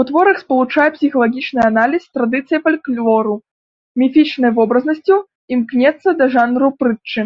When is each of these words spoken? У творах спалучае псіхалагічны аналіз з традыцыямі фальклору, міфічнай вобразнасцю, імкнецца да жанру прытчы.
У 0.00 0.02
творах 0.10 0.36
спалучае 0.42 0.86
псіхалагічны 0.98 1.60
аналіз 1.70 2.00
з 2.04 2.08
традыцыямі 2.20 2.62
фальклору, 2.68 3.34
міфічнай 4.04 4.50
вобразнасцю, 4.62 5.16
імкнецца 5.58 6.08
да 6.24 6.34
жанру 6.40 6.68
прытчы. 6.82 7.20